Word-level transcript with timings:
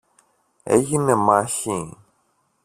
Έγινε 0.63 1.15
μάχη; 1.15 1.97